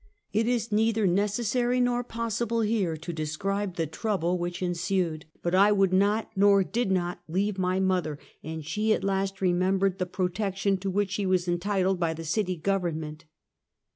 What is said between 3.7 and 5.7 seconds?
the trouble which ensued, but